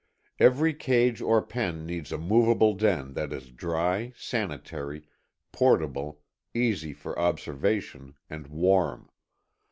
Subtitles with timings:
[0.39, 5.03] Every cage or pen needs a movable den that is dry, sanitary,
[5.51, 6.21] portable,
[6.55, 9.11] easy for observation, and warm.